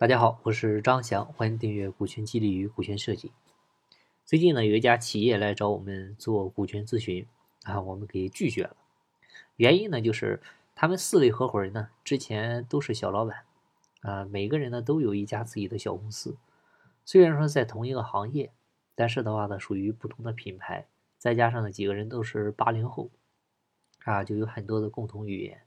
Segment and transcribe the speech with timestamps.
[0.00, 3.32] 大家好，我是张翔，欢迎订阅股权激励与股权设计。
[4.24, 7.26] 最近呢，有一家企业来找我们做股权咨询
[7.64, 8.76] 啊，我们给拒绝了。
[9.56, 10.40] 原因呢，就是
[10.76, 13.38] 他们四位合伙人呢，之前都是小老板
[14.02, 16.36] 啊，每个人呢都有一家自己的小公司。
[17.04, 18.52] 虽然说在同一个行业，
[18.94, 20.86] 但是的话呢，属于不同的品牌。
[21.18, 23.10] 再加上呢，几个人都是八零后
[24.04, 25.62] 啊，就有很多的共同语言。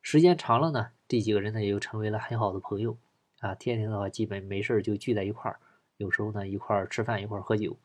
[0.00, 2.96] 时间长了呢，这几个人呢也就成为了很好的朋友。
[3.44, 5.60] 啊，天天的话，基本没事就聚在一块儿，
[5.98, 7.76] 有时候呢一块儿吃饭，一块儿喝酒，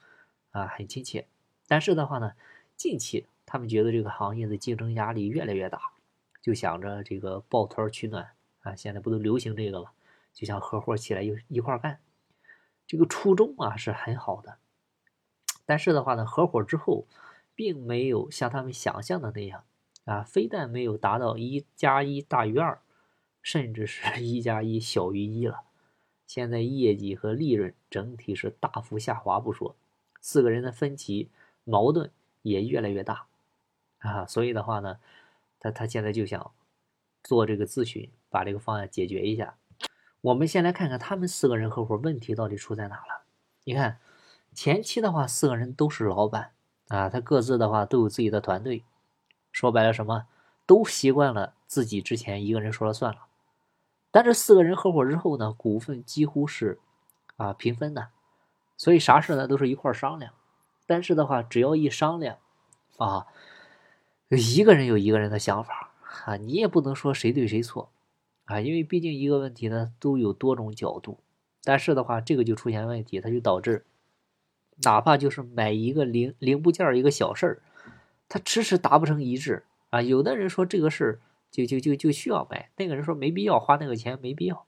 [0.51, 1.27] 啊，很亲切。
[1.67, 2.31] 但是的话呢，
[2.77, 5.81] 近期他们觉得这个行业的竞争压力越来越大，
[6.41, 8.29] 就想着这个抱团取暖
[8.61, 9.91] 啊，现在不都流行这个了，
[10.33, 11.99] 就想合伙起来一一块儿干。
[12.87, 14.59] 这个初衷啊是很好的，
[15.65, 17.05] 但是的话呢，合伙之后，
[17.53, 19.65] 并没有像他们想象的那样
[20.05, 22.79] 啊，非但没有达到一加一大于二。
[23.51, 25.61] 甚至是一加一小于一了，
[26.27, 29.75] 现在业绩和利润整体是大幅下滑不说，
[30.21, 31.31] 四个人的分歧
[31.63, 32.11] 矛盾
[32.43, 33.25] 也越来越大
[34.01, 34.99] 啊，所以的话呢，
[35.59, 36.51] 他他现在就想
[37.23, 39.57] 做这个咨询，把这个方案解决一下。
[40.21, 43.23] 我们先来看看他们四个人合伙问题到底出在哪了。
[43.63, 43.97] 你看
[44.53, 46.51] 前期的话，四个人都是老板
[46.89, 48.83] 啊，他各自的话都有自己的团队，
[49.51, 50.27] 说白了什么
[50.67, 53.25] 都习惯了自己之前一个人说了算了。
[54.11, 56.79] 但这四个人合伙之后呢，股份几乎是
[57.37, 58.09] 啊平分的，
[58.75, 60.33] 所以啥事呢都是一块商量。
[60.87, 62.37] 但是的话，只要一商量
[62.97, 63.27] 啊，
[64.29, 65.91] 一个人有一个人的想法
[66.25, 67.91] 啊，你也不能说谁对谁错
[68.45, 71.19] 啊，因为毕竟一个问题呢都有多种角度。
[71.63, 73.85] 但是的话，这个就出现问题，它就导致
[74.81, 77.61] 哪怕就是买一个零零部件一个小事儿，
[78.27, 80.01] 他迟迟达不成一致啊。
[80.01, 81.19] 有的人说这个事儿。
[81.51, 84.65] 就就就就需要买，那个人说没必要花那个钱，没必要，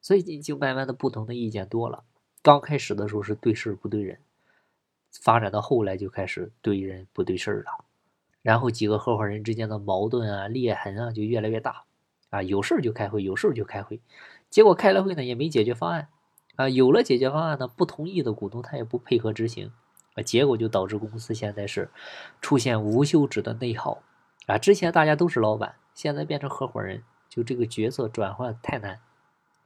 [0.00, 2.04] 所以就慢慢的不同的意见多了。
[2.40, 4.18] 刚开始的时候是对事不对人，
[5.20, 7.84] 发展到后来就开始对人不对事了。
[8.40, 11.84] 然后几个合伙人之间的矛盾啊、裂痕啊就越来越大
[12.30, 14.00] 啊，有事就开会，有事就开会，
[14.48, 16.08] 结果开了会呢也没解决方案
[16.54, 19.72] 啊，有了解决方案呢，不同意的股东他也不配合执行
[20.14, 21.90] 啊，结果就导致公司现在是
[22.40, 24.02] 出现无休止的内耗
[24.46, 24.56] 啊。
[24.56, 25.74] 之前大家都是老板。
[25.98, 29.00] 现在变成合伙人，就这个角色转换太难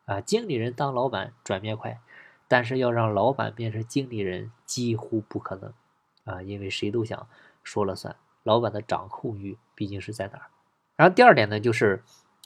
[0.07, 0.19] 啊！
[0.23, 2.01] 经理人当老板转变快，
[2.49, 5.75] 但是要让老板变成经理人几乎不可能
[6.25, 6.41] 啊！
[6.41, 7.29] 因为谁都想
[7.63, 10.47] 说了算，老板的掌控欲毕竟是在哪儿。
[10.97, 12.03] 然后第二点呢，就是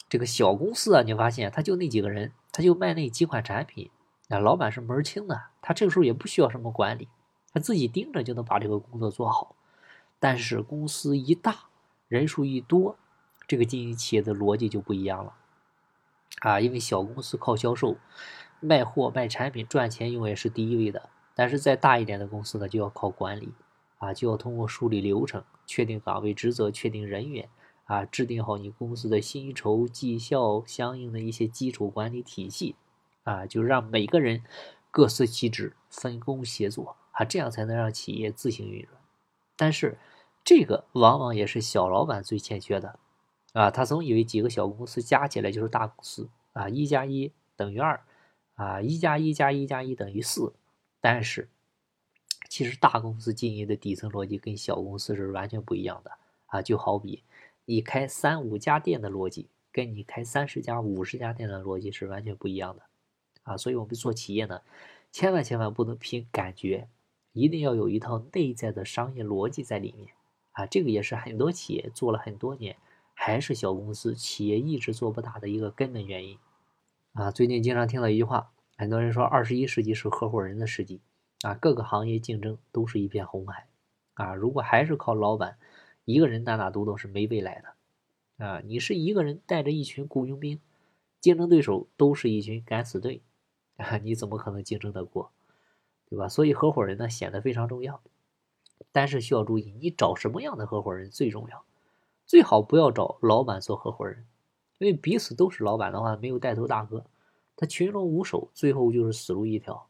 [0.08, 3.92] 这个小公司啊，你发现他就那几个人，他就卖那几款产品，
[4.26, 7.06] 那老板是门儿清的，他这个时候也不需要什么管理，
[7.52, 9.54] 他自己盯着就能把这个工作做好。
[10.18, 11.66] 但是公司一大，
[12.08, 12.98] 人数一多。
[13.46, 15.34] 这个经营企业的逻辑就不一样了，
[16.40, 17.96] 啊，因为小公司靠销售、
[18.60, 23.52] 卖货、卖产品赚钱永远是第一位的，但是再大一点的公司呢，就要靠管理，
[23.98, 27.48] 啊，就要通过梳理流程、确定岗位职责、确定人员，
[27.84, 32.74] 啊，制定好你公司的薪酬、绩效相应的一些基础管理体系，
[33.22, 34.42] 啊，就让每个人
[34.90, 39.00] 各司其职、分工协作，啊，这样才能让企业自行运转。
[39.56, 39.98] 但是
[40.44, 42.98] 这个往往也是小老板最欠缺的。
[43.56, 48.04] 啊，他总以为几个小公司加起来就是大公司啊，一加一等于二，
[48.54, 50.52] 啊，一加一加一加一等于四。
[51.00, 51.48] 但是，
[52.50, 56.12] 其实大公司经营的底层逻辑跟小公司是完全不一样的
[56.48, 56.60] 啊。
[56.60, 57.22] 就好比
[57.64, 62.82] 你开三五家店的逻辑，跟你开三十家、五十家店的逻辑是完全不一样的
[63.44, 63.56] 啊。
[63.56, 64.60] 所以，我们做企业呢，
[65.10, 66.88] 千万千万不能凭感觉，
[67.32, 70.10] 一定要有一套内在的商业逻辑在里面
[70.52, 70.66] 啊。
[70.66, 72.76] 这个也是很多企业做了很多年。
[73.18, 76.38] 还是小公司企业一直做不大的一个根本原因
[77.14, 77.30] 啊！
[77.30, 81.00] 最近经常听到一句话，很多人说二十一世纪是合伙人的世纪
[81.40, 83.66] 啊，各个行业竞争都是一片红海
[84.14, 84.34] 啊！
[84.34, 85.58] 如果还是靠老板
[86.04, 88.60] 一个人单打独斗是没未来的啊！
[88.64, 90.60] 你是一个人带着一群雇佣兵，
[91.20, 93.22] 竞争对手都是一群敢死队
[93.76, 93.96] 啊！
[93.96, 95.32] 你怎么可能竞争得过？
[96.08, 96.28] 对吧？
[96.28, 98.00] 所以合伙人呢显得非常重要，
[98.92, 101.64] 但是需要注意，你找什么样的合伙人最重要。
[102.26, 104.26] 最好不要找老板做合伙人，
[104.78, 107.04] 因为彼此都是老板的话，没有带头大哥，
[107.54, 109.86] 他群龙无首，最后就是死路一条。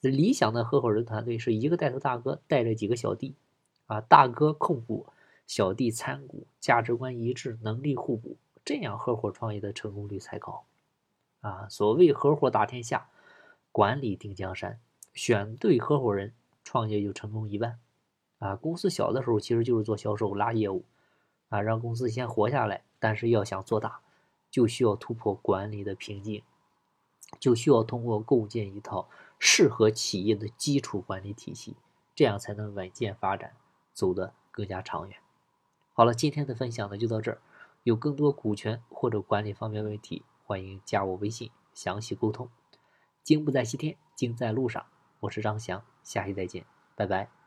[0.00, 3.34] 理想的合伙人团队是一个带头大哥带着几个小弟，
[3.86, 5.06] 啊，大哥控股，
[5.46, 10.64] 小弟参股，价值观一致，能力互补，这样合伙创业的成功率才高。
[11.40, 13.08] 啊，所谓合伙打天下，
[13.72, 14.78] 管理定江山，
[15.12, 16.32] 选对合伙人，
[16.62, 17.80] 创业就成功一半。
[18.38, 20.84] 啊，公司小的时候其实就是做销售拉业务。
[21.54, 24.00] 啊，让公司先活下来，但是要想做大，
[24.50, 26.42] 就需要突破管理的瓶颈，
[27.38, 29.08] 就需要通过构建一套
[29.38, 31.76] 适合企业的基础管理体系，
[32.12, 33.54] 这样才能稳健发展，
[33.92, 35.16] 走得更加长远。
[35.92, 37.40] 好了，今天的分享呢就到这儿。
[37.84, 42.48] 有更多股权或者管理方面问题，欢迎加我微信详细沟通。
[43.22, 44.84] 精不在西天，精在路上。
[45.20, 46.66] 我是张翔，下期再见，
[46.96, 47.43] 拜拜。